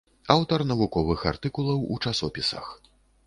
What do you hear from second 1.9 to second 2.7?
у часопісах.